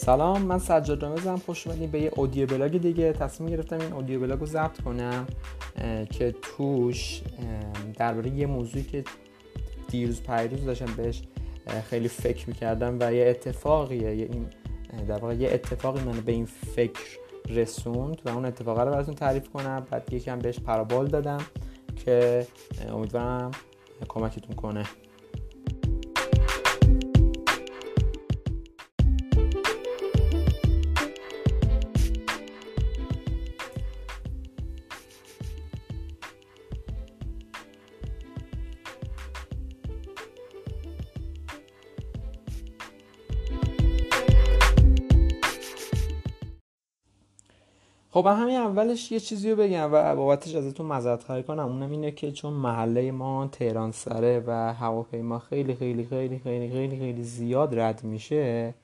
[0.00, 3.12] سلام من سجاد رامزم خوش اومدین به یه audio blog دیگه.
[3.12, 5.26] تصمیم گرفتم این audio blog رو ضبط کنم
[6.10, 7.22] که توش
[7.96, 9.04] درباره یه موضوعی که
[9.88, 11.22] دیروز پریروز داشتم بهش
[11.90, 14.16] خیلی فکر می‌کردم و یه اتفاقیه.
[14.16, 14.46] یه این
[15.06, 19.48] در واقع یه اتفاقی من به این فکر رسوند و اون اتفاق رو براتون تعریف
[19.48, 19.86] کنم.
[19.90, 21.40] بعد یکم بهش پر و بال دادم
[22.04, 22.46] که
[22.92, 23.50] امیدوارم
[24.08, 24.84] کمکتون کنه.
[48.12, 51.66] خب همین اولش یه چیزی رو بگم و بابتش ازتون مذارت خواهی کنم.
[51.66, 56.98] اونم اینه که چون محله ما تهران سره و هواپیما خیلی خیلی خیلی خیلی خیلی
[56.98, 58.74] خیلی زیاد رد میشه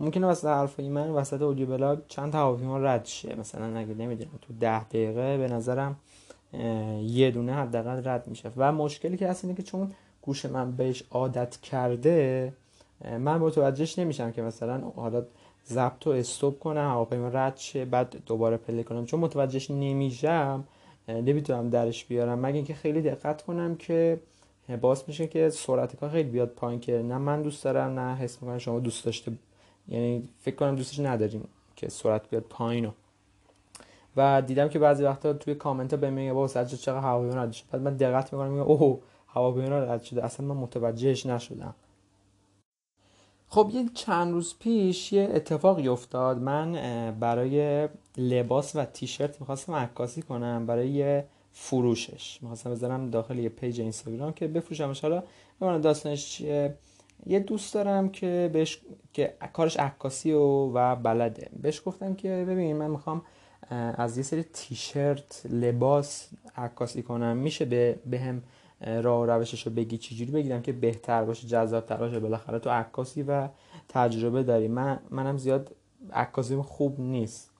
[0.00, 3.34] ممکنه وسط حرفای من وسط اودیو بلاگ چند هواپیما رد شه.
[3.40, 5.96] مثلا اگه نمی‌دونم تو ده دقیقه به نظرم
[7.02, 8.50] یه دونه حداقل رد میشه.
[8.56, 12.52] و مشکلی که هست اینه که چون گوش من بهش عادت کرده
[13.04, 15.24] من متوجهش نمیشم که مثلا حالا
[15.68, 19.06] ضبط و استوب کنم هواپیما رد شه بعد دوباره پلی کنم.
[19.06, 20.64] چون متوجهش نمیشم
[21.08, 22.38] نمی‌تونم درش بیارم.
[22.38, 24.20] مگه اینکه خیلی دقت کنم که
[24.80, 28.42] باعث میشه که سرعت کار خیلی بیاد پایین که نه من دوست دارم نه حس
[28.42, 29.32] می‌کنم شما دوست داشته
[29.88, 32.92] یعنی فکر کنم دوستش نداریم که سرعت بیاد پایین
[34.16, 37.56] و دیدم که بعضی وقتا توی کامنت ها بهم میگه بابا سجاد چقدر هواپیما رد
[37.72, 40.24] بعد من دقت می‌کنم میگم اوه هواپیما رد شده.
[40.24, 41.74] اصلا من متوجهش نشدم.
[43.50, 46.38] خب یه چند روز پیش یه اتفاقی افتاد.
[46.38, 46.72] من
[47.20, 52.38] برای لباس و تیشرت می‌خواستم عکاسی کنم برای فروشش.
[52.42, 55.00] می‌خواستم بذارم داخل یه پیج اینستاگرام که بفروشمش.
[55.00, 55.22] حالا
[55.60, 56.74] ببینم داستانش چیه؟
[57.26, 58.80] یه دوست دارم که بهش
[59.12, 61.50] که کارش عکاسی و, و بلده.
[61.62, 63.22] بهش گفتم که ببین من می‌خوام
[63.70, 67.36] از یه سری تیشرت لباس عکاسی کنم.
[67.36, 68.42] میشه به بهم
[68.80, 72.20] راه و روشش رو بگی چجوری بگیرم که بهتر باشه جذابتر باشه.
[72.20, 73.48] بالاخره تو عکاسی و
[73.88, 74.68] تجربه داری.
[74.68, 75.74] من منم زیاد
[76.12, 77.50] عکاسیم خوب نیست.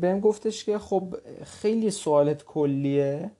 [0.00, 3.30] بهم گفتش که خب خیلی سوالت کلیه.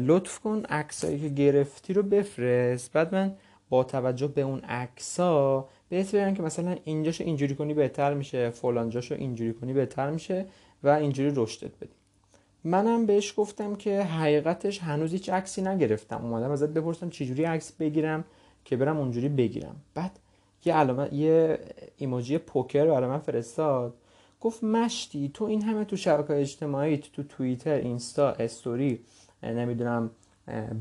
[0.00, 2.92] لطف کن عکسایی که گرفتی رو بفرست.
[2.92, 3.36] بعد من
[3.68, 9.14] با توجه به اون عکسا بهت بگم که مثلا اینجاشو اینجوری کنی بهتر میشه فلانجاشو
[9.14, 10.46] اینجوری کنی بهتر میشه
[10.82, 11.97] و اینجوری رشدت بدی.
[12.68, 16.24] منم بهش گفتم که حقیقتش هنوز هیچ عکسی نگرفتم.
[16.24, 18.24] اومدم ازت بپرسم چجوری عکس بگیرم
[18.64, 19.76] که برم اونجوری بگیرم.
[19.94, 20.18] بعد
[20.64, 21.58] یه علامه یه
[21.96, 23.94] ایموجی پوکر برای من فرستاد.
[24.40, 29.00] گفت مشتی تو این همه تو شبکه اجتماعی تو توییتر اینستا استوری
[29.42, 30.10] نمی‌دونم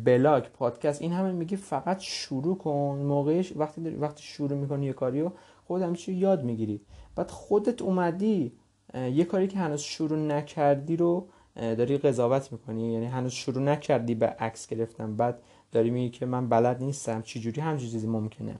[0.03, 3.01] بلاگ پادکست این همه میگی فقط شروع کن.
[3.03, 5.31] موقعش وقتی وقتی شروع می‌کنی یه کاریو
[5.67, 6.81] خودت چی یاد می‌گیری.
[7.15, 8.51] بعد خودت اومدی
[8.93, 11.27] یه کاری که هنوز شروع نکردی رو
[11.57, 15.39] داری قضاوت می‌کنی؟ یعنی هنوز شروع نکردی به عکس گرفتن بعد
[15.71, 17.21] داری میگی که من بلد نیستم.
[17.21, 18.55] چجوری همچین چیزی ممکنه؟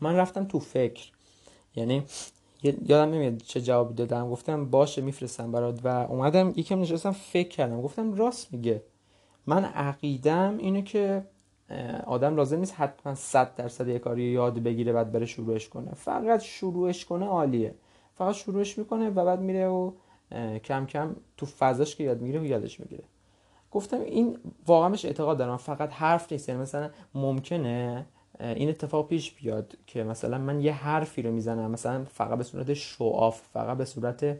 [0.00, 1.10] من رفتم تو فکر.
[1.76, 2.02] یعنی
[2.62, 4.30] یادم نمیاد چه جوابی دادم.
[4.30, 5.80] گفتم باشه میفرستم برات.
[5.84, 7.82] و اومدم یکم نشستم فکر کردم.
[7.82, 8.82] گفتم راست میگه.
[9.46, 11.24] من عقیدم اینه که
[12.06, 15.90] آدم لازم نیست حتما 100 درصد یه کاری یاد بگیره بعد بره شروعش کنه.
[15.94, 17.74] فقط شروعش کنه عالیه.
[18.14, 19.92] فقط شروعش می‌کنه و بعد میره و
[20.64, 23.04] کم کم تو فضاش که یاد می‌گیره و یادش می‌گیره.
[23.70, 25.56] گفتم این واقعا اعتقاد دارم.
[25.56, 26.48] فقط حرف نیست.
[26.48, 28.06] یعنی مثلا ممکنه
[28.40, 31.70] این اتفاق پیش بیاد که مثلا من یه حرفی رو می‌زنم.
[31.70, 34.36] مثلا فقط به صورت شعاف فقط به صورت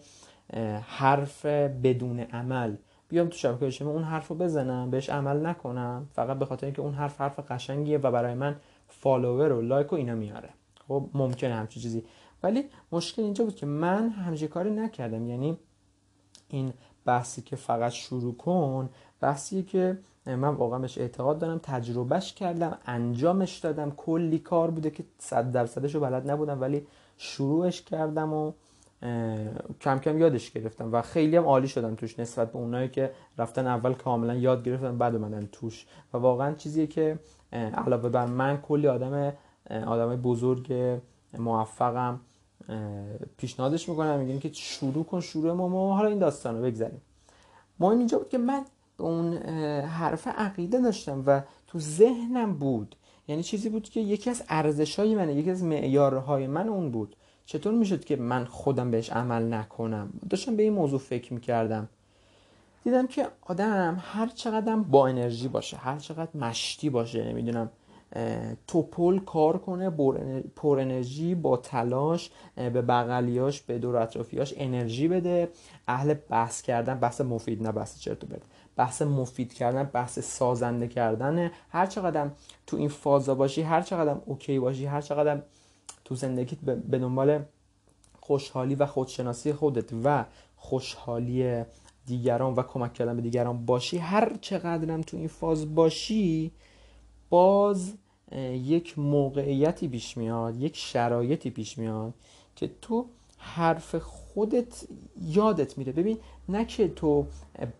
[0.82, 2.76] حرف بدون عمل.
[3.08, 6.08] بیام تو شبکه اجتماعی اون حرف رو بزنم بهش عمل نکنم.
[6.12, 8.56] فقط به خاطر اینکه اون حرف حرف قشنگیه و برای من
[8.88, 10.48] follower و like و اینا میاره.
[10.88, 12.04] خب ممکنه همچین چیزی.
[12.42, 15.26] ولی مشکل اینجا بود که من همچین کاری نکردم.
[15.26, 15.58] یعنی
[16.50, 16.72] این
[17.04, 18.88] بحثی که فقط شروع کن
[19.20, 23.90] بحثی که من واقعا بهش اعتقاد دارم تجربهش کردم انجامش دادم.
[23.90, 26.86] کلی کار بوده که صد درصدش رو بلد نبودم ولی
[27.18, 28.52] شروعش کردم و
[29.80, 33.66] کم کم یادش گرفتم و خیلی هم عالی شدم توش نسبت به اونایی که رفتن
[33.66, 35.86] اول کاملا یاد گرفتن بعد اومدن توش.
[36.14, 37.18] و واقعا چیزیه که
[37.52, 39.32] علاوه بر من کلی آدم
[39.70, 40.98] آدم بزرگ
[41.38, 42.20] موفقم.
[43.36, 47.00] پیشنهادش می‌کنم میگن که شروع کن شروع ما ما حالا این داستان رو بگذاریم
[47.80, 48.64] مهم اینجا بود که من
[48.98, 49.36] به اون
[49.82, 52.96] حرف عقیده داشتم و تو ذهنم بود.
[53.28, 57.16] یعنی چیزی بود که یکی از ارزش های منه یکی از معیارهای من اون بود.
[57.46, 61.88] چطور می‌شد که من خودم بهش عمل نکنم؟ داشتم به این موضوع فکر می‌کردم.
[62.84, 67.70] دیدم که آدم هر چقدر با انرژی باشه هر چقدر مشتی باشه نمی‌دونم.
[68.66, 69.90] توپل کار کنه
[70.56, 75.48] پر انرژی با تلاش به بغلیاش به دور اطرافیاش انرژی بده.
[75.88, 78.42] اهل بحث کردن بحث مفید نه بحث چرت بده
[78.76, 82.30] بحث مفید کردن بحث سازنده کردن هر چقدر
[82.66, 85.42] تو این فازا باشی هر چقدر اوکی باشی هر چقدر
[86.04, 87.42] تو زندگیت به دنبال
[88.20, 90.24] خوشحالی و خودشناسی خودت و
[90.56, 91.64] خوشحالی
[92.06, 96.52] دیگران و کمک کردن به دیگران باشی هر چقدرم تو این فاز باشی
[97.30, 97.92] باز
[98.52, 102.14] یک موقعیتی پیش میاد یک شرایطی پیش میاد
[102.56, 103.06] که تو
[103.38, 104.84] حرف خودت
[105.22, 105.92] یادت میره.
[105.92, 106.18] ببین
[106.48, 107.26] نه که تو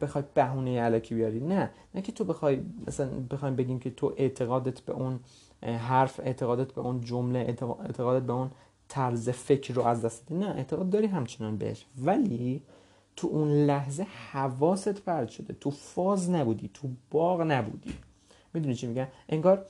[0.00, 1.70] بخوای بهونه علکی بیاری نه.
[1.94, 5.20] نه که تو بخوای مثلا بخوایم بگیم که تو اعتقادت به اون
[5.62, 8.50] حرف اعتقادت به اون جمله اعتقادت به اون
[8.88, 11.86] طرز فکر رو از دست نه اعتقاد داری همچنان بهش.
[11.98, 12.62] ولی
[13.16, 15.54] تو اون لحظه حواست پرد شده.
[15.60, 17.94] تو فاز نبودی تو باغ نبودی.
[18.54, 19.66] می‌دونی چی میگن انگار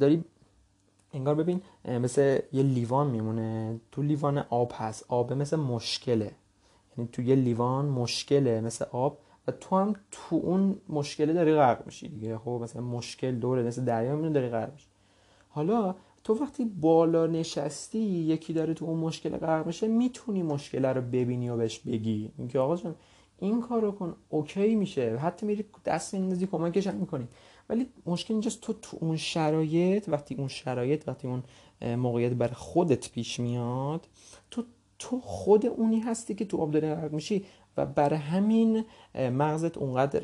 [0.00, 0.24] داری
[1.14, 3.80] انگار ببین مثل یه لیوان میمونه.
[3.92, 5.04] تو لیوان آب هست.
[5.08, 6.32] آب مثل مشکله.
[6.98, 9.18] یعنی تو یه لیوان مشکله مثل آب
[9.48, 12.38] و تو هم تو اون مشکله داری غرق میشی دیگه.
[12.38, 14.86] خب مثلا مشکل دوره مثل دریا میمونه داری غرق میشی.
[15.48, 15.94] حالا
[16.24, 21.48] تو وقتی بالا نشستی یکی داره تو اون مشکل غرق میشه می‌تونی مشکل رو ببینی
[21.48, 22.32] و بهش بگی.
[22.38, 22.94] اینکه آقا جان
[23.38, 25.16] این کار رو کن اوکی میشه.
[25.16, 27.28] حتی میری دست میندازی کمکش هم می‌کنی.
[27.68, 31.42] ولی مشکل اینجاست تو تو اون شرایط وقتی اون شرایط وقتی اون
[31.96, 34.08] موقعیت بر خودت پیش میاد
[34.50, 34.64] تو
[34.98, 37.44] تو خود اونی هستی که تو آب داری غرق میشی
[37.76, 38.84] و بر همین
[39.14, 40.22] مغزت اونقدر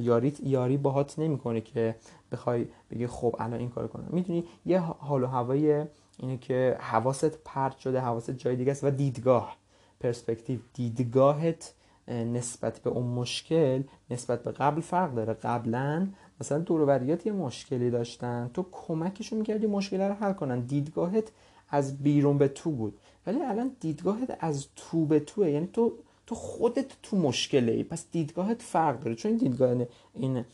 [0.00, 1.94] یاری یاری باهات نمی‌کنه که
[2.32, 4.08] بخوای بگی خب الان این کار کنم.
[4.10, 5.84] می‌دونی یه حال و هوای
[6.18, 9.56] اینه که حواست پرت شده حواست جای دیگه است و دیدگاه
[10.00, 10.58] پرسپکتیو.
[10.74, 11.74] دیدگاهت
[12.08, 15.32] نسبت به اون مشکل نسبت به قبل فرق داره.
[15.32, 16.08] قبلا
[16.40, 20.60] مثلا دوروبریات یه مشکلی داشتن تو کمکشون می‌کردی مشکل رو حل کنن.
[20.60, 21.32] دیدگاهت
[21.70, 22.98] از بیرون به تو بود.
[23.26, 25.50] ولی الان دیدگاهت از تو به توه.
[25.50, 25.92] یعنی تو
[26.26, 29.14] تو خودت تو مشکله ای پس دیدگاهت فرق داره.
[29.14, 30.44] چون دیدگاه این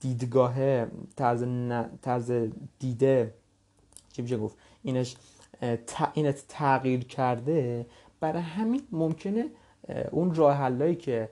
[0.00, 0.86] دیدگاه
[1.16, 1.44] طرز,
[2.02, 2.32] طرز
[2.78, 3.34] دیده
[4.12, 5.16] چی میشه گفت؟ اینش
[6.14, 7.86] اینت تغییر کرده
[8.20, 9.46] برای همین ممکنه
[10.10, 11.28] اون راه حلایی که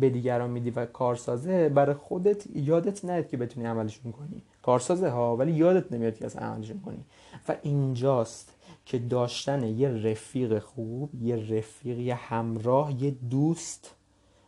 [0.00, 4.42] به دیگران میدی و کارسازه برای خودت یادت نیاد که بتونی عملشون کنی.
[4.62, 7.04] کارسازه ها ولی یادت نمیاد که از عملشون کنی.
[7.48, 8.54] و اینجاست
[8.86, 13.94] که داشتن یه رفیق خوب یه رفیق یه همراه یه دوست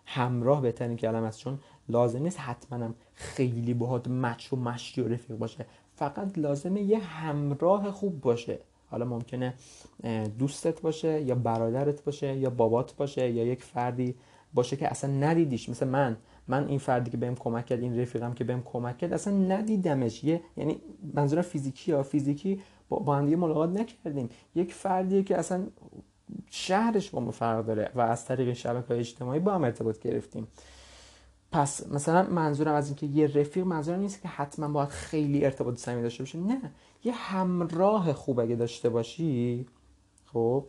[0.06, 1.58] همراه بهترین کلمه است چون
[1.88, 5.66] لازم نیست حتما خیلی باهات مچ و مشتی و رفیق باشه.
[5.96, 8.58] فقط لازمه یه همراه خوب باشه.
[8.90, 9.54] حالا ممکنه
[10.38, 14.14] دوستت باشه یا برادرت باشه یا بابات باشه یا یک فردی
[14.54, 15.69] باشه که اصلا ندیدیش.
[15.69, 16.16] مثل من
[16.49, 20.25] من این فردی که بهم کمک کرد این رفیقم که بهم کمک کرد اصلا ندیدمش.
[20.25, 20.81] یه یعنی
[21.14, 24.28] منظورم فیزیکی یا فیزیکی با, با هم ملاقات نکردیم.
[24.54, 25.66] یک فردیه که اصلا
[26.50, 30.46] شهرش با ما فرق داره و از طریق شبکه اجتماعی با هم ارتباط گرفتیم.
[31.52, 36.02] پس مثلا منظورم از اینکه یه رفیق منظورم نیست که حتما باید خیلی ارتباط صمیمی
[36.02, 36.38] داشته باشه.
[36.38, 36.72] نه.
[37.04, 39.66] یه همراه خوب اگه داشته باشی
[40.32, 40.66] خب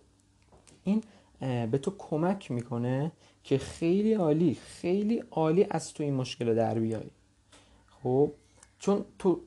[0.84, 1.04] این
[1.40, 3.12] به تو کمک می‌کنه
[3.44, 7.10] که خیلی عالی خیلی عالی از تو این مشکل در بیای
[8.04, 8.32] خب
[8.80, 9.40] چون تو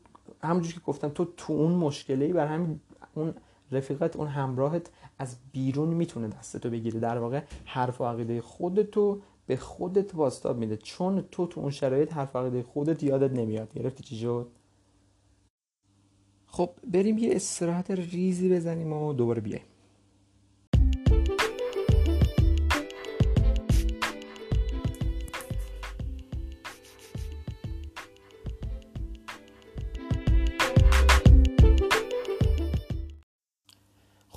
[0.43, 2.81] همونجور که گفتم تو تو اون مشکله ای بر همین
[3.15, 3.35] اون
[3.73, 7.01] رفیقت اون همراهت از بیرون می‌تونه دستتو بگیره.
[7.01, 10.77] در واقع حرف و عقیده خودتو به خودت واستاب میده.
[10.77, 13.75] چون تو تو اون شرایط حرف عقیده خودت یادت نمیاد.
[13.75, 14.47] گرفتی چی شد؟
[16.47, 19.65] خب بریم یه استراحت ریزی بزنیم و دوباره بیایم.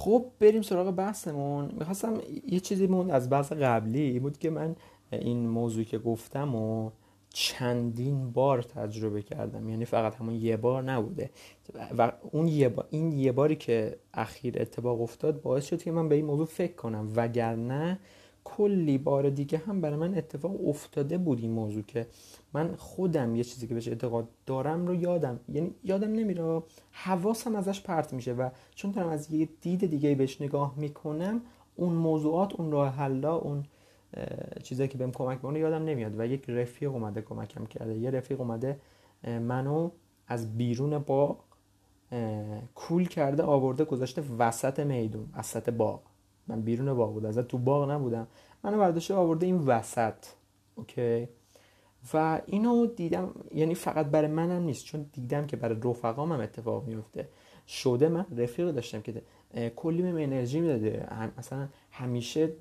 [0.10, 1.72] خب بریم سراغ بحثمون.
[1.80, 2.14] می‌خواستم
[2.48, 4.76] یه چیزی مون از بحث قبلی بود که من
[5.12, 6.92] این موضوعی که گفتم و
[7.30, 9.70] چندین بار تجربه کردم.
[9.70, 11.30] یعنی فقط همون یه بار نبوده.
[11.98, 16.10] و اون یه بار این یه باری که اخیر اتفاق افتاد باعث شد که من
[16.10, 17.12] به این موضوع فکر کنم.
[17.16, 18.00] وگرنه
[18.58, 22.08] کلی بار دیگه هم برای من اتفاق افتاده بود این موضوع که
[22.54, 25.40] من خودم یه چیزی که بهش اعتقاد دارم رو یادم.
[25.54, 26.64] یعنی یادم نمیره.
[26.92, 31.42] حواسم ازش پرت میشه و چون دارم از یه دید دیگه بهش نگاه می‌کنم
[31.76, 33.64] اون موضوعات اون راه حلا اون
[34.64, 37.98] چیزایی که بهم کمک می‌کنه یادم نمیاد و یک رفیق اومده کمکم کرده.
[37.98, 38.80] یه رفیق اومده
[39.24, 39.90] منو
[40.28, 41.38] از بیرون با
[42.76, 46.02] کول کرده آورده گذاشته وسط میدون وسط باغ.
[46.50, 48.28] من بیرون باغ بودم از تو باغ نبودم.
[48.64, 50.14] منو برداشته آورده این وسط
[50.76, 51.28] اوکی؟
[52.14, 56.88] و اینو دیدم یعنی فقط برای منم نیست چون دیدم که برای رفقام هم اتفاق
[56.88, 57.28] میفته
[57.68, 59.22] شده من رفیق داشتم که
[59.76, 61.08] کلی بهم انرژی می‌داده.
[61.38, 62.52] مثلا همیشه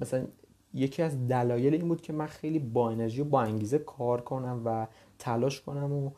[0.00, 0.26] مثلا
[0.74, 4.62] یکی از دلایل این بود که من خیلی با انرژی و با انگیزه کار کنم
[4.64, 4.86] و
[5.18, 6.10] تلاش کنم و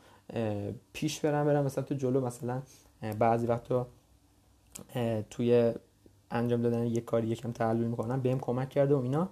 [0.92, 2.20] پیش برم برم مثلا تو جلو.
[2.20, 2.62] مثلا
[3.18, 3.86] بعضی وقتا
[5.30, 5.74] توی
[6.30, 9.28] انجام دادن یک کاری یکم تحلیل می‌کنم بهم کمک کرده و اینا.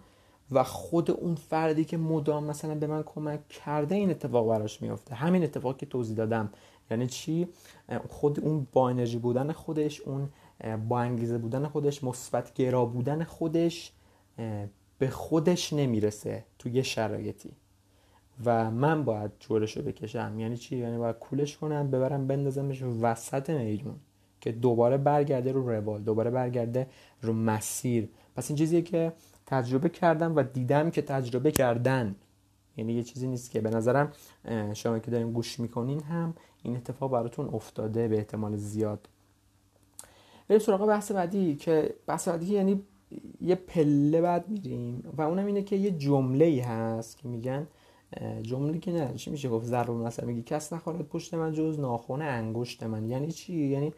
[0.51, 5.15] و خود اون فردی که مدام مثلا به من کمک کرده این اتفاق براش میفته
[5.15, 6.53] همین اتفاق که توضیح دادم.
[6.91, 7.49] یعنی چی؟
[8.09, 10.29] خود اون با انرژی بودن خودش اون
[10.89, 13.93] با انگیزه بودن خودش مثبت گرا بودن خودش
[14.99, 17.51] به خودش نمی‌رسه تو یه شرایطی.
[18.45, 20.35] و من باید جورش رو بکشم.
[20.39, 23.95] یعنی چی؟ یعنی باید کولش کنم ببرم بندازمش وسط میدون
[24.43, 26.87] که دوباره برگرده رو روال دوباره برگرده
[27.23, 28.09] رو مسیر.
[28.37, 29.13] پس این چیزیه که
[29.47, 32.15] تجربه کردم و دیدم که تجربه کردن.
[32.77, 34.13] یعنی یه چیزی نیست که به نظرم
[34.75, 39.09] شما که دارین گوش می‌کنین هم این اتفاق براتون افتاده به احتمال زیاد.
[40.49, 42.83] بریم سراغ بحث بعدی که بحث بعدی یعنی
[43.41, 47.67] یه پله بعد میریم و اونم اینه که یه جمله ای هست که میگن
[48.43, 52.23] جمله که نه چی میشه؟ گفت ضرب مثلا میگی کس نخواهد پشت من جز ناخون
[52.23, 53.09] انگشت من.
[53.09, 53.93] یعنی چی؟ یعنی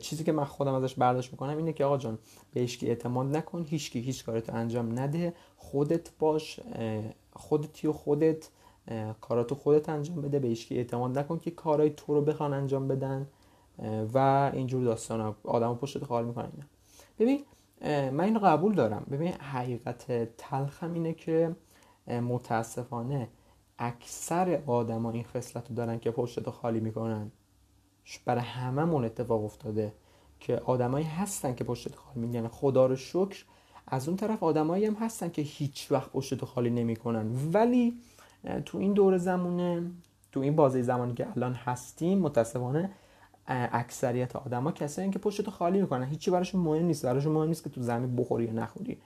[0.00, 2.18] چیزی که من خودم ازش برداشت می‌کنم اینه که آقا جان
[2.54, 6.60] به هیچ اعتماد نکن هیچ کی هیچ کارتو انجام نده خودت باش
[7.32, 8.48] خودتی و خودت
[9.20, 13.26] کاراتو خودت انجام بده به هیچ اعتماد نکن که کارای تو رو بخوان انجام بدن
[14.14, 16.52] و اینجور داستان آدم پشت خال می‌کنن
[17.18, 17.44] ببین
[17.82, 19.06] من اینو قبول دارم.
[19.10, 21.56] ببین حقیقت تلخم اینه که
[22.08, 23.28] متاسفانه
[23.78, 27.32] اکثر آدما این خصلت رو دارن که پشت خالی می‌کنن.
[28.24, 29.92] برای هممون اتفاق افتاده
[30.40, 32.48] که آدمایی هستن که پشت خالی میگن.
[32.48, 33.44] خدا رو شکر
[33.86, 37.52] از اون طرف آدمایی هم هستن که هیچ وقت پشت خالی نمی‌کنن.
[37.52, 37.98] ولی
[38.64, 39.90] تو این دور زمونه
[40.32, 42.90] تو این بازه زمانی که الان هستیم متاسفانه
[43.46, 46.04] اکثریت آدما کسایی که پشت خالی می‌کنن.
[46.04, 47.06] هیچی براشون مهم نیست.
[47.06, 48.98] براشون مهم نیست که تو زمین بخوری یا نخوری.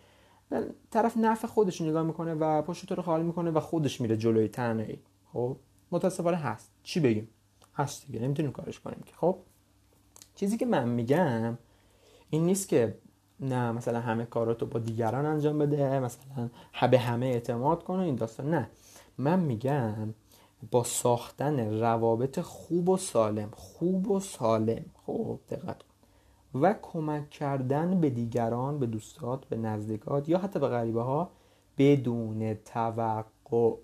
[0.90, 4.98] طرف نفع خودش نگاه می‌کنه و پشت رو خالی می‌کنه و خودش میره جلوی تنهایی.
[5.32, 5.56] خب
[5.90, 6.70] متاسفانه هست.
[6.82, 7.28] چی بگیم؟
[7.74, 9.12] هست دیگه نمی‌تونیم کارش کنیم که.
[9.16, 9.36] خب
[10.34, 11.58] چیزی که من میگم
[12.30, 12.98] این نیست که
[13.40, 16.50] نه مثلا همه کاراتو با دیگران انجام بده مثلا
[16.90, 18.54] به همه اعتماد کنه این داستان.
[18.54, 18.70] نه.
[19.18, 20.14] من میگم
[20.70, 24.84] با ساختن روابط خوب و سالم خوب و سالم.
[25.06, 25.88] خب دقت کن.
[26.60, 31.30] و کمک کردن به دیگران به دوستات به نزدیکات یا حتی به غریبه ها
[31.78, 33.74] بدون توقع.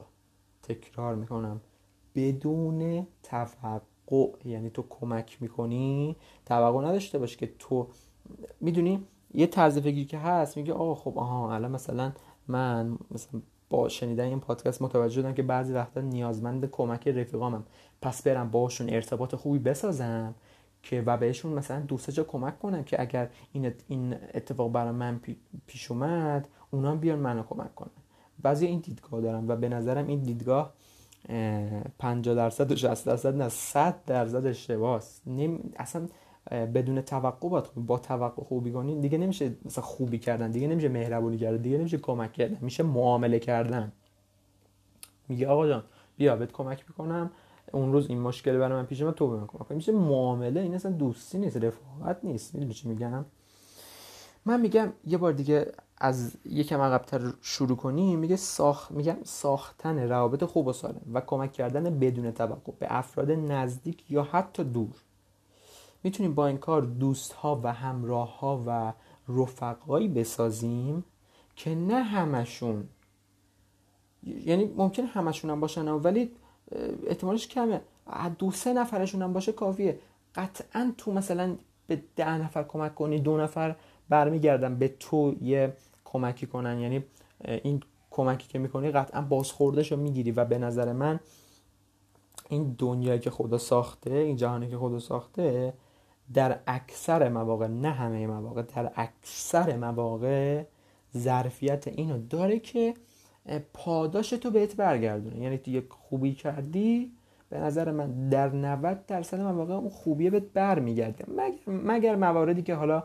[0.63, 1.61] تکرار می‌کنم.
[2.19, 3.79] بدون توقع
[4.45, 7.87] یعنی تو کمک می‌کنی توقع نداشته باش که تو
[8.61, 12.13] می‌دونی یه طرز فکری که هست میگه آه خب آها الان مثلا
[12.49, 17.65] من مثلا با شنیدن این پادکست متوجه شدم که بعضی وقتا نیازمند کمک رفیقامم.
[18.03, 20.35] پس برم باشون ارتباط خوبی بسازم
[20.83, 25.21] که و بهشون مثلا دوست جا کمک کنم که اگر این این اتفاق برای من
[25.67, 27.91] پیش اومد اونا بیان منو کمک کنن.
[28.43, 30.75] بعضی این دیدگاه دارم و به نظرم این دیدگاه
[31.99, 35.03] 50 درصد و 60 درصد نه 100 درصد اشتباهه
[35.77, 36.09] اصلا
[36.51, 41.63] بدون توقع با توقع خوبی کنی دیگه نمیشه مثلا خوبی کردن دیگه نمیشه مهربونی کردن
[41.63, 43.93] دیگه نمیشه کمک کردن میشه معامله کردن.
[45.29, 45.85] میگه آقا جان
[46.17, 47.31] بیا بهت کمک می‌کنم.
[47.73, 50.75] اون روز این مشکل برای من پیش من تو به من کمک میشه معامله این
[50.75, 52.55] اصلا دوستی نیست رفاقت نیست.
[52.55, 53.25] می‌دونی چی میگم؟
[54.45, 60.45] من میگم یه بار دیگه از یکم عقبتر شروع کنی میگه ساخت میگم ساختن روابط
[60.45, 64.95] خوب و سالم و کمک کردن بدون توقع به افراد نزدیک یا حتی دور.
[66.03, 68.93] می‌تونیم با این کار دوست ها و همراه ها و
[69.29, 71.05] رفقایی بسازیم
[71.57, 72.89] که نه همشون
[74.23, 76.31] یعنی ممکن همشون هم باشن ولی
[77.07, 77.81] احتمالش کمه.
[78.39, 79.99] دو سه نفرشون هم باشه کافیه.
[80.35, 83.77] قطعا تو مثلا به ده نفر کمک کنی دو نفر
[84.09, 85.73] برمیگردن به تو یه
[86.13, 86.79] کمکی کنن.
[86.79, 87.05] یعنی
[87.45, 91.21] این کمکی که می‌کنی قطعا بازخوردش رو می‌گیری و به نظر من
[92.49, 95.73] این دنیایی که خدا ساخته این جهانی که خدا ساخته
[96.35, 100.65] در اکثر مواقع نه همه مواقع در اکثر مواقع
[101.17, 102.95] ظرفیت اینو داره که
[103.75, 105.39] پاداش تو بهت برگردونه.
[105.39, 107.13] یعنی تو یک خوبی کردی
[107.51, 111.25] به نظر من در 90 درصد مواقع اون خوبیه بهت برمیگرده.
[111.29, 113.05] مگر, مگر مواردی که حالا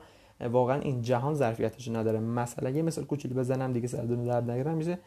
[0.52, 2.20] واقعا این جهان ظرفیتش نداره.
[2.20, 4.98] مثلا یه مثال کوچولو بزنم دیگه سردون درد نگیرم میشه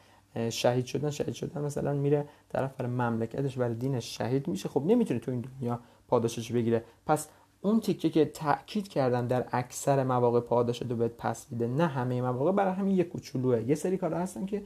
[0.51, 4.69] شهید شدن شهید شدن مثلا میره طرف برای مملکتش برای دینش شهید میشه.
[4.69, 6.85] خب نمی‌تونه تو این دنیا پاداشش بگیره.
[7.07, 7.29] پس
[7.61, 12.23] اون تیکه که تاکید کردم در اکثر مواقع پاداش دو بهت پس میده نه همه
[12.23, 13.63] مواقع برای همین یه کوچولوه.
[13.63, 14.63] یه سری کارا هستن که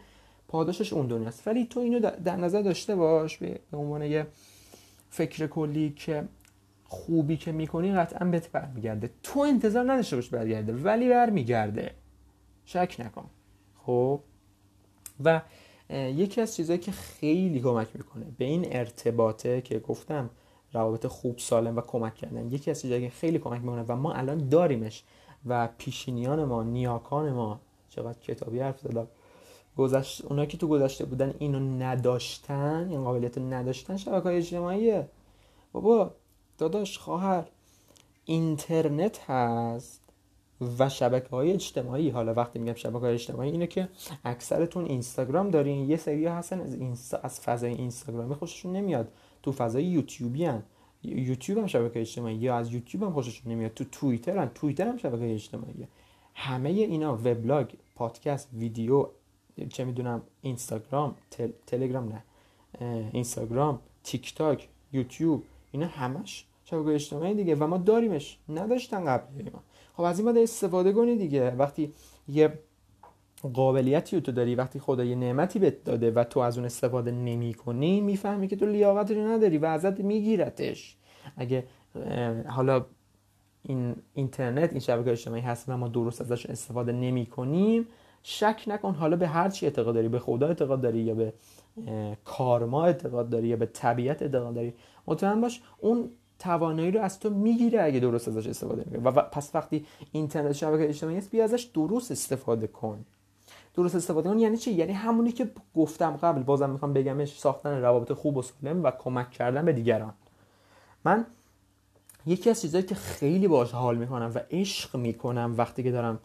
[0.48, 1.46] پاداشش اون دنیاست.
[1.46, 4.26] ولی تو اینو در نظر داشته باش به عنوان یه
[5.10, 6.24] فکر کلی که
[6.92, 9.10] خوبی که می‌کنی قطعا بهت برمیگرده.
[9.22, 11.94] تو انتظار نداشته باش برگرده ولی برمیگرده.
[12.64, 13.30] شک نکن.
[13.86, 14.20] خب؟
[15.24, 15.40] و
[15.90, 20.30] یکی از چیزهایی که خیلی کمک می‌کنه به این ارتباطه که گفتم
[20.72, 22.50] روابط خوب سالم و کمک کردن.
[22.50, 25.04] یکی از چیزهایی که خیلی کمک می‌کنه و ما الان داریمش
[25.46, 29.08] و پیشینیان ما نیاکان ما چقدر کتابی حرف زدم.
[29.76, 35.08] گذشت اونایی که تو گذشته بودن اینو نداشتن این قابلیت نداشتن شبکه های اجتماعیه.
[35.72, 36.14] بابا
[36.60, 37.44] داداش خواهر
[38.24, 40.00] اینترنت هست
[40.78, 42.10] و شبکه های اجتماعی.
[42.10, 43.88] حالا وقتی میگم شبکه های اجتماعی اینه که
[44.24, 45.90] اکثرتون اینستاگرام دارین.
[45.90, 49.12] یه سری هستن از, اینستا از فضای اینستاگرامی خوششون نمیاد.
[49.42, 50.62] تو فضای یوتیوبی هن.
[51.02, 52.34] یوتیوب هم شبکه اجتماعی.
[52.34, 53.74] یا از یوتیوب هم خوششون نمیاد.
[53.74, 55.88] تو توییتر هم توییتر هم شبکه اجتماعیه.
[56.34, 59.06] همه اینا وبلاگ پادکست ویدیو
[59.68, 61.50] چه می‌دونم اینستاگرام تل...
[61.66, 62.22] تلگرام نه.
[63.12, 69.62] اینستاگرام تیک تاک یوتیوب اینا همش شبکه اجتماعی دیگه و ما داریمش نداشتن قبل ما
[69.96, 71.50] خب از این باید استفاده کنی دیگه.
[71.50, 71.92] وقتی
[72.28, 72.58] یه
[73.54, 77.54] قابلیتی تو داری وقتی خدا یه نعمتی بهت داده و تو از اون استفاده نمی
[77.54, 80.96] کنی می‌فهمی که تو لیاقت رو نداری و ازت میگیرتش.
[81.36, 81.64] اگه
[82.48, 82.86] حالا
[83.62, 87.86] این اینترنت این شبکه اجتماعی هست و ما درست ازش استفاده نمی کنیم
[88.22, 91.32] شک نکن حالا به هر چی اعتقاد داری به خدا اعتقاد داری یا به
[92.24, 94.74] کارما اعتقاد داری یا به طبیعت اعتقاد داری.
[95.06, 96.10] مطمئن باش اون
[96.40, 99.02] توانایی رو از تو می‌گیره اگه درست ازش استفاده می‌کنی.
[99.04, 103.04] و پس وقتی اینترنت شبکه اجتماعی است بیا ازش درست استفاده کن.
[103.74, 108.12] درست استفاده کن یعنی چی؟ یعنی همونی که گفتم قبل بازم می‌خوام بگمش ساختن روابط
[108.12, 110.14] خوب و سالم و کمک کردن به دیگران.
[111.04, 111.26] من
[112.26, 116.18] یکی از چیزهایی که خیلی باش حال می‌کنم و عشق می‌کنم وقتی که دارم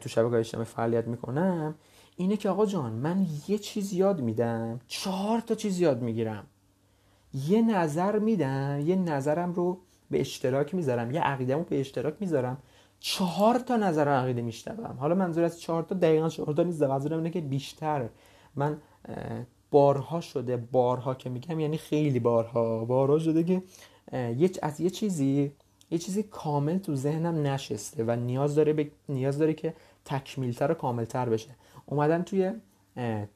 [0.00, 1.74] تو شبکه اجتماعی فعالیت می‌کنم
[2.16, 6.46] اینه که آقا جان من یه چیز یاد میدم چهار تا چیز یاد می‌گیرم.
[7.34, 9.78] یه نظر میدم یه نظرم رو
[10.10, 12.58] به اشتراک می‌ذارم یه عقیدهمو به اشتراک می‌ذارم.
[13.00, 14.96] چهار تا نظر عقیده میشنوم.
[15.00, 18.08] حالا منظور از چهار تا دقیقا چهار تا نیست منظورم اینه که بیشتر.
[18.56, 18.78] من
[19.70, 23.62] بارها شده بارها که میگم یعنی خیلی بارها بارها شده که
[24.62, 25.52] از یه چیزی
[25.90, 30.74] یه چیزی کامل تو ذهنم نشسته و نیاز داره به نیاز داره که تکمیلتر و
[30.74, 31.50] کاملتر بشه.
[31.86, 32.52] اومدن توی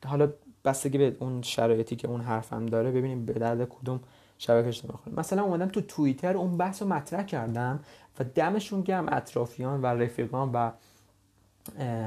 [0.07, 0.33] حالا
[0.64, 4.00] بستگی به اون شرایطی که اون حرفم داره ببینیم به درد کدوم
[4.38, 7.81] شبکه اجتماعی مثلا اومدم تو توییتر اون بحث رو مطرح کردم
[8.20, 10.70] و دمشون گرم اطرافیان و رفیقان و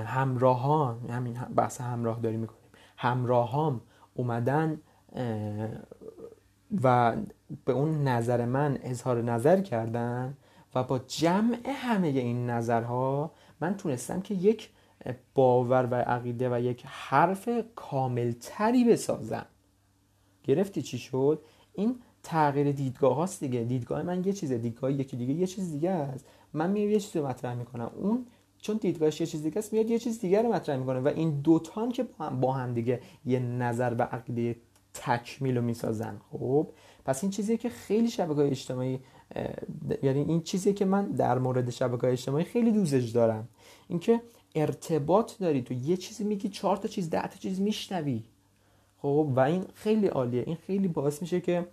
[0.06, 2.62] همراهان همین بحث همراه داری می‌کنیم.
[2.98, 3.82] همراهام
[4.13, 4.82] اومدن
[6.84, 7.15] و
[7.65, 10.38] به اون نظر من اظهار نظر کردن
[10.76, 14.70] و با جمع همه این نظرها من تونستم که یک
[15.36, 19.45] باور و عقیده و یک حرف کاملتری بسازم.
[20.43, 21.41] گرفتی چی شد؟
[21.73, 23.63] این تغییر دیدگاه هاست دیگه.
[23.63, 24.57] دیدگاه من یه چیزه.
[24.57, 26.25] دیدگاه یکی دیگه یه چیز دیگه است.
[26.53, 27.91] من میام یه چیزی مطرح می‌کنم.
[27.95, 28.25] اون
[28.62, 31.41] چون دیدگاهش یه چیز دیگه است میاد یه چیز دیگه رو مطرح می‌کنه و این
[31.41, 32.07] دوتان که
[32.41, 34.55] با هم دیگه یه نظر و عقیده
[34.93, 36.21] تکمیل رو می‌سازن.
[36.31, 36.67] خب؟
[37.05, 38.99] پس این چیزیه که خیلی شبکه اجتماعی
[40.03, 43.47] یعنی این چیزیه که من در مورد شبکه اجتماعی خیلی دوستش دارم.
[43.88, 44.21] اینکه
[44.55, 48.23] ارتباط داری تو یه چیزی میگی چهار تا چیز ده تا چیز میشنوی.
[49.01, 50.43] خب و این خیلی عالیه.
[50.47, 51.67] این خیلی باعث میشه که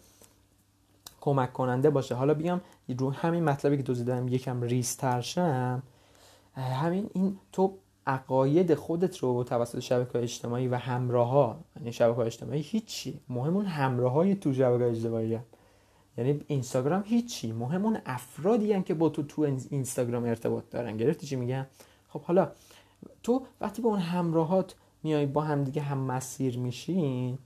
[1.21, 2.15] کمک کننده باشه.
[2.15, 2.61] حالا بیام
[2.99, 5.83] رو همین مطلبی که دادم یکم ریستر شم.
[6.55, 7.75] همین این تو
[8.07, 13.21] عقاید خودت رو توسط شبکه اجتماعی و همراه ها یعنی شبکه اجتماعی هیچی.
[13.29, 15.45] مهم اون همراه های تو شبکه اجتماعی هم.
[16.19, 17.53] یعنی اینستاگرام هیچی.
[17.53, 20.97] مهم اون افرادی هم که با تو تو اینستاگرام ارتباط دارن.
[20.97, 21.67] گرفتی چی میگم؟
[22.09, 22.51] خب حالا
[23.23, 27.39] تو وقتی با اون همراهات میای با هم دیگه هم مسیر میشین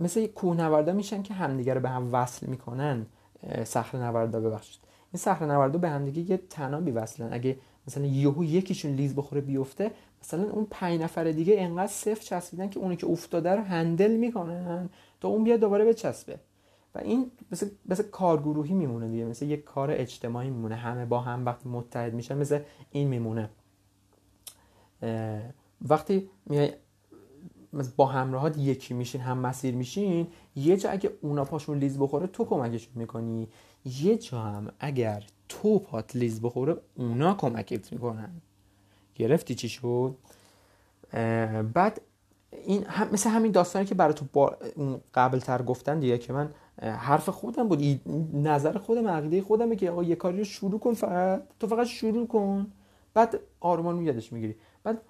[0.00, 3.06] مثل کوهنوردا میشن که همدیگه رو به هم وصل می‌کنن.
[3.64, 4.80] صخره نوردا ببخشید.
[5.12, 9.90] این صخره نوردا به همدیگه یه تنابی وصلن اگه مثلا یهو یکیشون لیز بخوره بیفته
[10.22, 14.88] مثلا اون پنج نفر دیگه انقدر صفر چسبیدن که اونی که افتاده رو هندل می‌کنن
[15.20, 16.38] تا اون بیاد دوباره بچسبه.
[16.94, 19.24] و این مثل, مثل کارگروهی میمونه دیگه.
[19.24, 20.74] مثل یک کار اجتماعی میمونه.
[20.74, 23.50] همه با هم وقتی متحد میشن مثل این میمونه.
[25.88, 26.72] وقتی میای
[27.96, 32.44] با همراهات یکی میشین هم مسیر میشین یه جا اگه اونا پاشون لیز بخوره تو
[32.44, 33.48] کمکشون می‌کنی.
[33.84, 38.30] یه جا هم اگر تو پات لیز بخوره اونا کمکت می‌کنن.
[39.14, 40.14] گرفتی چی شد؟
[41.74, 42.00] بعد
[42.64, 44.56] این هم مثل همین داستانی که برای تو با
[45.14, 46.50] قبل تر گفتن دیگه که من
[46.82, 48.00] حرف خودم بود.
[48.34, 52.26] نظر خودم عقیده خودمه که آقا یه کاری رو شروع کن فقط تو فقط شروع
[52.26, 52.72] کن.
[53.14, 54.56] بعد آرمان یادش می‌گیری.
[54.82, 55.02] بعد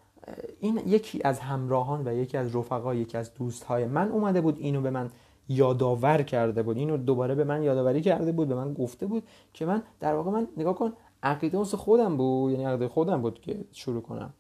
[0.61, 4.81] این یکی از همراهان و یکی از رفقا یکی از دوستهای من اومده بود اینو
[4.81, 5.11] به من
[5.49, 6.77] یادآور کرده بود.
[6.77, 10.31] اینو دوباره به من یادآوری کرده بود به من گفته بود که من در واقع
[10.31, 14.33] من نگاه کن عقیده اون خودم بود یعنی عقیده خودم بود که شروع کنم.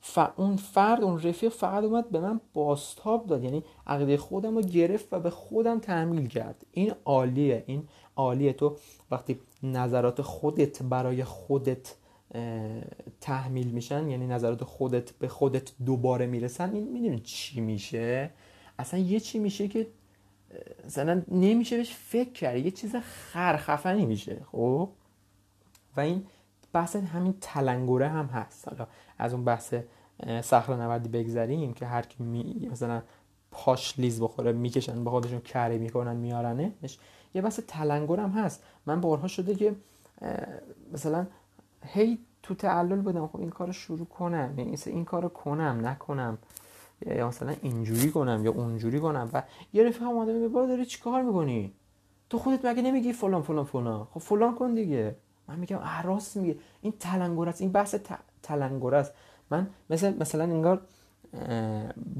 [0.00, 0.18] ف...
[0.36, 5.12] اون فرد اون رفیق فقط اومد به من باستاب داد یعنی عقیده خودم رو گرفت
[5.12, 6.66] و به خودم تحمیل کرد.
[6.72, 7.82] این عالیه این
[8.16, 8.52] عالیه.
[8.52, 8.76] تو
[9.10, 11.94] وقتی نظرات خودت برای خودت
[13.20, 16.74] تحمیل میشن یعنی نظرات خودت به خودت دوباره می‌رسن.
[16.74, 18.30] این می‌دونی چی میشه؟
[18.78, 19.86] اصلا یه چی میشه که
[20.86, 22.56] مثلا نمیشه بهش فکر کرد.
[22.56, 22.96] یه چیز
[23.32, 24.88] خرخفنی میشه خب؟
[25.96, 26.26] و این
[26.72, 28.68] بحث همین تلنگوره هم هست.
[28.68, 28.86] حالا
[29.18, 29.74] از اون بحث
[30.42, 32.68] صخره نوردی بگذریم که هر کی می...
[32.72, 33.02] مثلا
[33.50, 36.98] پاش لیز بخوره می‌کشن با خودشون کری می‌کنن میارنش.
[37.34, 38.62] یه بحث تلنگر هم هست.
[38.86, 39.76] من بارها شده که
[40.92, 41.26] مثلا
[41.84, 46.38] هی تو تعلل بودم خب این کار شروع کنم یعنی این کار کنم نکنم.
[47.06, 49.30] یا مثلا اینجوری کنم یا اونجوری کنم.
[49.32, 51.72] و یه رفیق هم اومده میگه داری چیکار می‌کنی؟
[52.30, 55.16] تو خودت مگه نمیگی فلان فلان فلان؟ خب فلان کن دیگه.
[55.48, 57.60] من میگم راست میگه این تلنگر است.
[57.60, 57.94] این بحث
[58.42, 59.14] تلنگر است.
[59.50, 60.80] من مثلا مثلا انگار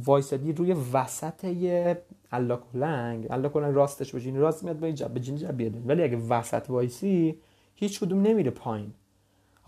[0.05, 5.09] وایسادی روی وسط یه الله کلنگ الله کلنگ راستش باشه راست میاد با این جب
[5.09, 5.89] به جین جب بیاد.
[5.89, 7.41] ولی اگه وسط وایسی
[7.75, 8.93] هیچ کدوم نمیره پایین.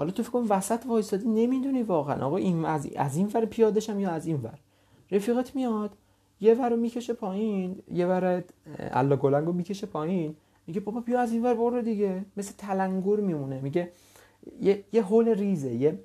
[0.01, 2.27] حالا تو فکر کن وسط وایسادی نمی‌دونی واقعا.
[2.27, 4.59] آقا این از, از این ور پیادشم یا از این ور؟
[5.11, 5.91] رفیقت میاد
[6.41, 8.45] یه ور رو می‌کشه پایین یه ور
[8.79, 10.37] الله کلنگ رو می‌کشه پایین.
[10.67, 12.25] میگه بابا بیا از این ور برو دیگه.
[12.37, 13.61] مثل تلنگر میمونه.
[13.61, 13.93] میگه
[14.61, 15.99] یه یه هول ریزه یه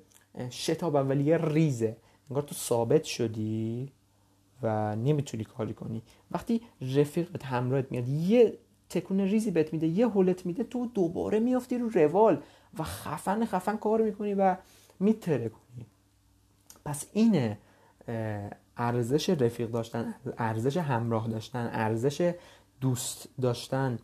[0.50, 1.96] شتاب اولیه ریزه.
[2.30, 3.88] انگار تو ثابت شدی
[4.62, 6.02] و نمی‌تونی کاری کنی.
[6.30, 6.60] وقتی
[6.96, 11.88] رفیقت همراهت میاد یه تکون ریزی بهت میده یه هولت میده تو دوباره میافتی رو
[11.88, 12.42] روال.
[12.78, 14.56] و خفن خفن کار می‌کنی و
[15.00, 15.86] میتره کنی
[16.84, 17.58] پس اینه
[18.76, 22.34] ارزش رفیق داشتن ارزش همراه داشتن ارزش
[22.80, 23.98] دوست داشتن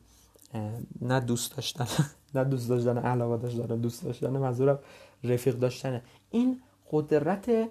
[1.01, 1.87] نه دوست داشتن
[2.35, 4.79] نه دوست داشتن علاقه داشتن دوست داشتن منظورم
[5.25, 6.03] رفیق داشتنه.
[6.31, 7.69] این قدرت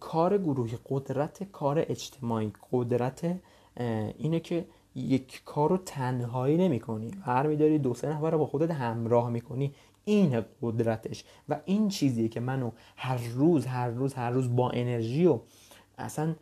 [0.00, 3.40] کار گروهی قدرت کار اجتماعی قدرت
[4.18, 8.46] اینه که یک کار رو تنهایی نمی کنی هر میداری دو سه نفر رو با
[8.46, 9.74] خودت همراه می‌کنی.
[10.08, 15.26] این قدرتش و این چیزیه که منو هر روز هر روز هر روز با انرژی
[15.26, 15.38] و
[15.98, 16.34] اصلا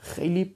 [0.00, 0.54] خیلی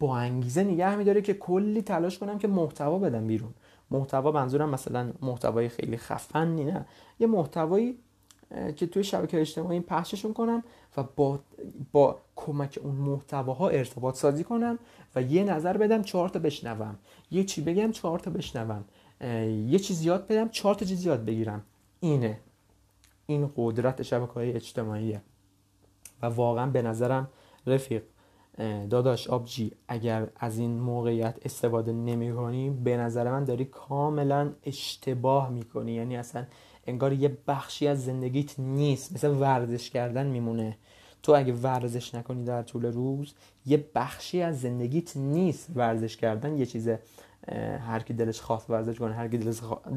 [0.00, 3.54] با انگیزه نگه میداره که کلی تلاش کنم که محتوا بدم بیرون.
[3.90, 6.86] محتوا منظورم مثلا محتوای خیلی خفنی نه.
[7.20, 7.98] یه محتوایی
[8.76, 10.62] که توی شبکه اجتماعی پخششون کنم
[10.96, 11.40] و با,
[11.92, 14.78] با کمک اون محتواها ارتباط سازی کنم
[15.14, 16.98] و یه نظر بدم چهار تا بشنوم.
[17.30, 18.84] یه چی بگم؟ چهار تا بشنوم.
[19.20, 21.62] یه چیز یاد بدم چهار تا چیز یاد بگیرم.
[22.00, 22.40] اینه.
[23.26, 25.20] این قدرت شبکه های اجتماعیه
[26.22, 27.28] و واقعا به نظرم
[27.66, 28.02] رفیق
[28.90, 35.50] داداش آبجی اگر از این موقعیت استفاده نمی کنی به نظر من داری کاملا اشتباه
[35.50, 35.92] می‌کنی.
[35.92, 36.46] یعنی اصلا
[36.86, 39.12] انگار یه بخشی از زندگیت نیست.
[39.12, 40.78] مثل ورزش کردن میمونه.
[41.22, 43.34] تو اگه ورزش نکنی در طول روز
[43.66, 46.58] یه بخشی از زندگیت نیست ورزش کردن.
[46.58, 46.88] یه چیز
[47.80, 49.38] هر کی دلش خواست ورزش کنه هر کی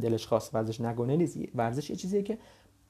[0.01, 1.38] دلش خواست ورزش نکنه نیست.
[1.55, 2.38] ورزش یه چیزیه که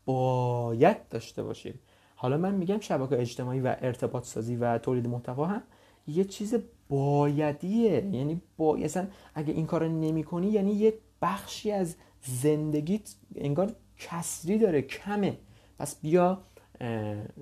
[0.05, 1.73] باید داشته باشی
[2.15, 5.63] حالا من میگم شبکه اجتماعی و ارتباط سازی و تولید محتوا هم
[6.07, 6.55] یه چیز
[6.89, 7.91] بایدیه.
[7.91, 14.57] یعنی با اصلا اگه این کار نمی کنی یعنی یه بخشی از زندگیت انگار کسری
[14.57, 15.37] داره کمه.
[15.79, 16.41] پس بیا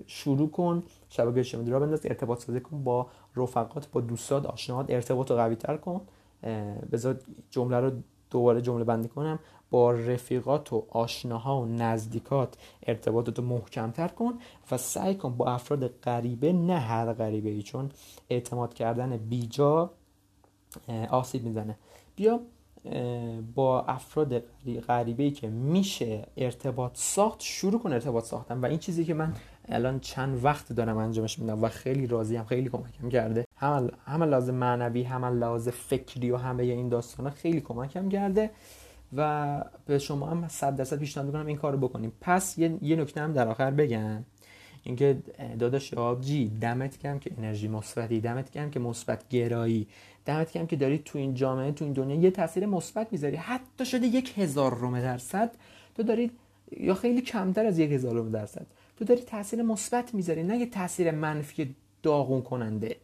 [0.05, 5.31] شروع کن شبکه اجتماعی را بنداز ارتباط سازی کن با رفقات با دوستات آشناهات ارتباط
[5.31, 6.01] رو قوی تر کن.
[6.91, 7.19] بذار
[7.51, 7.91] جمله رو
[8.29, 9.39] دوباره جمله بندی کنم.
[9.71, 14.33] با رفیقات و آشناها و نزدیکات ارتباطات رو محکمتر کن
[14.71, 17.89] و سعی کن با افراد غریبه نه هر غریبه ای چون
[18.29, 19.91] اعتماد کردن بیجا
[21.09, 21.77] آسیب می‌زنه.
[22.15, 22.39] بیا
[23.55, 24.43] با افراد
[24.87, 28.59] غریبه ای که میشه ارتباط ساخت شروع کن ارتباط ساختن.
[28.59, 29.33] و این چیزی که من
[29.69, 34.53] الان چند وقت دارم انجامش میدم و خیلی راضیم خیلی کمکم کرده هم هم لازم
[34.53, 38.49] معنوی هم لازم فکری و همه این داستانا خیلی کمکم کرده
[39.15, 42.11] و به شما هم صد درصد پیشنهاد می‌کنم این کارو بکنیم.
[42.21, 44.23] پس یه, یه نکته هم در آخر بگم.
[44.83, 45.17] اینکه
[45.59, 49.87] داداش آبجی دمت کم که انرژی مثبتی دمت کم که مثبت گرایی
[50.25, 53.35] دمت کم که داری تو این جامعه تو این دنیا یه تاثیر مثبت می‌ذاری.
[53.35, 55.51] حتی شده یک هزار روم درصد
[55.95, 56.31] تو داری
[56.77, 58.65] یا خیلی کمتر از یک هزار روم درصد
[58.97, 60.43] تو داری تاثیر مثبت می‌ذاری.
[60.43, 62.95] نه یه تاثیر منفی داغون کننده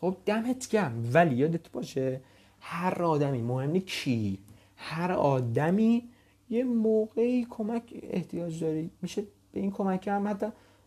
[0.00, 2.20] خب دمت کم ولی یادت باشه
[2.60, 4.38] هر آدمی مهم کی
[4.76, 6.08] هر آدمی
[6.50, 10.46] یه موقعی کمک احتیاج داری میشه به این کمک هم حتی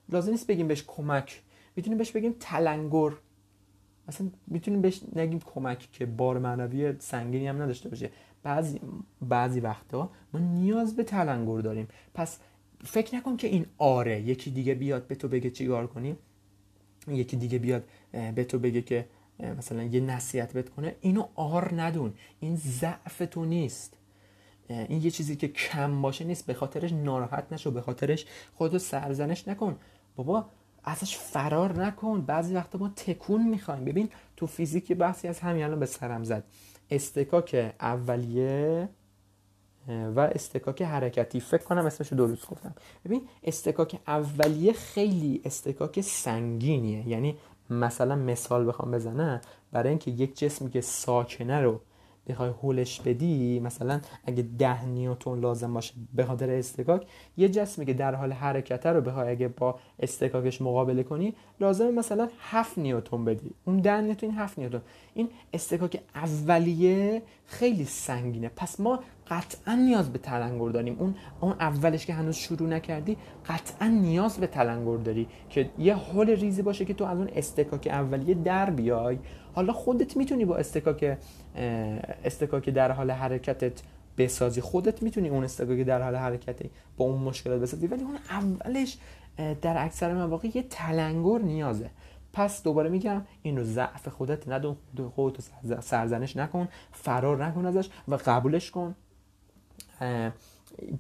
[0.09, 1.41] لازم نیست بگیم بهش کمک.
[1.75, 3.11] می‌تونیم بهش بگیم تلنگر.
[4.07, 8.09] اصلا می‌تونیم بهش نگیم کمک که بار معنوی سنگینی هم نداشته باشه.
[8.43, 8.81] بعضی
[9.21, 11.87] بعضی وقتا ما نیاز به تلنگر داریم.
[12.13, 12.39] پس
[12.83, 16.15] فکر نکن که این آره یکی دیگه بیاد به تو بگه چیکار کنی.
[17.07, 19.05] یکی دیگه بیاد به تو بگه که
[19.57, 22.13] مثلا یه نصیحت بهت کنه اینو آر ندون.
[22.39, 23.97] این ضعف تو نیست.
[24.69, 26.45] این یه چیزی که کم باشه نیست.
[26.45, 29.77] به خاطرش ناراحت نشو به خاطرش خودتو سرزنش نکن.
[30.15, 30.45] بابا
[30.83, 32.21] ازش فرار نکن.
[32.21, 33.85] بعضی وقتا ما تکون می‌خوایم.
[33.85, 36.43] ببین تو فیزیک بحثی از همین الان به سرم زد.
[36.89, 38.89] استکاک اولیه
[39.87, 41.39] و استکاک حرکتی.
[41.39, 42.75] فکر کنم اسمشو درست گفتم.
[43.05, 47.09] ببین استکاک اولیه خیلی استکاک سنگینیه.
[47.09, 47.37] یعنی
[47.71, 51.79] مثلا مثال بخوام بزنم برای اینکه یک جسمی که ساکنه رو
[52.27, 57.07] بخوای هولش بدی مثلا اگه ده نیوتون لازم باشه به خاطر استکاک
[57.37, 62.29] یه جسمی که در حال حرکته رو بخوای اگه با استکاکش مقابله کنی لازم مثلا
[62.39, 63.51] 7 نیوتون بدی.
[63.65, 64.81] اون ده نیوتون این 7 نیوتون.
[65.13, 68.49] این استکاک اولیه خیلی سنگینه.
[68.55, 68.99] پس ما
[69.31, 70.95] قطعا نیاز به تلنگر داریم.
[70.99, 73.17] اون اون اولش که هنوز شروع نکردی
[73.47, 77.87] قطعا نیاز به تلنگر داری که یه حل ریزی باشه که تو از اون استکاک
[77.91, 79.17] اولیه در بیای.
[79.53, 81.17] حالا خودت می‌تونی با استکاک
[82.25, 83.81] استکاک در حال حرکتت
[84.17, 84.61] بسازی.
[84.61, 87.87] خودت می‌تونی اون استکاک در حال حرکتی با اون مشکلات بسازی.
[87.87, 88.97] ولی اون اولش
[89.61, 91.89] در اکثر مواقع یه تلنگر نیازه.
[92.33, 94.75] پس دوباره میگم این رو ضعف خودت ندون
[95.15, 95.39] خودت
[95.79, 98.95] سرزنش نکن فرار نکن ازش و قبولش کن.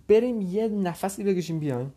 [0.07, 1.93] بریم یه نفسی بکشیم بیایم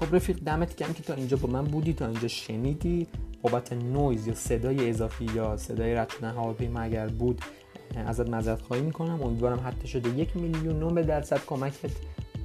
[0.00, 3.06] خب رفیق دمت گرم که تا اینجا با من بودی تا اینجا شنیدی.
[3.42, 7.40] بابت نویز یا صدای اضافی یا صدای رد شدن هواپیما اگر بود
[7.96, 9.22] ازت معذرت خواهی می‌کنم.
[9.22, 11.90] امیدوارم حتی شده یک میلیون درصد کمکت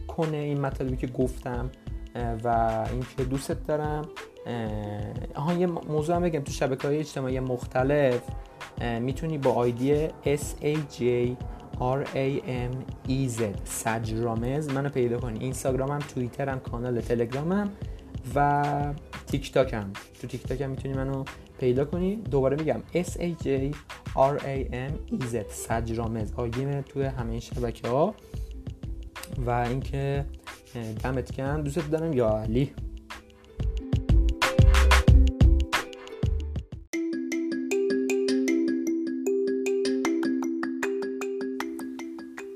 [0.08, 1.70] کنه این مطالبی که گفتم.
[2.44, 2.48] و
[2.92, 4.06] اینکه دوستت دارم.
[5.36, 6.40] آها یه موضوع هم بگم.
[6.40, 8.22] تو شبکه های اجتماعی مختلف
[9.02, 11.02] می‌تونی با آیدی S A J
[11.80, 12.76] R A M
[13.10, 15.40] E Z سجرامز منو پیدا کنی.
[15.40, 17.70] اینستاگرامم توییترم کانال تلگرامم
[18.36, 18.64] و
[19.28, 21.24] تیک تاکم تو تیک تاکم می‌تونی منو
[21.60, 22.16] پیدا کنی.
[22.16, 23.76] دوباره میگم S A J
[24.16, 26.34] R A M E Z سجرامز.
[26.34, 28.16] آیدیم توی همه این شبکه ها
[29.46, 30.26] و اینکه
[31.04, 32.72] دمت کن دوست دارم یا علی؟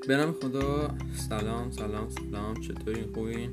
[0.08, 0.90] نام خدا.
[1.14, 2.54] سلام سلام سلام.
[2.60, 3.50] چطورین؟ خوبین؟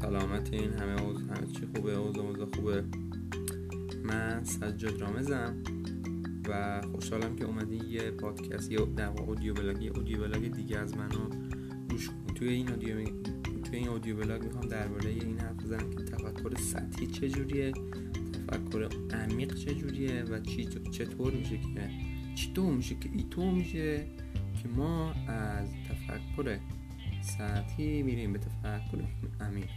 [0.00, 0.72] سلامتین.
[0.72, 2.84] همه اوز همه چی خوبه؟ اوز اوز خوبه؟
[4.04, 5.56] من سجاد رامزم
[6.48, 11.28] و خوشحالم که اومدی یه پادکست یا در اودیو بلاگ یه اودیو دیگه از منو
[11.90, 12.96] گوش توی این اودیو
[13.72, 17.72] توی این اودیو بلاگ می‌خوام درباره این حرف بزنم که تفکر سطحی چجوریه
[18.32, 21.90] تفکر عمیق چجوریه و چی چطور میشه که
[22.34, 24.06] چطور میشه که ایتو میشه
[24.62, 26.58] که ما از تفکر
[27.22, 29.04] سطحی میریم به تفکر
[29.40, 29.68] عمیق.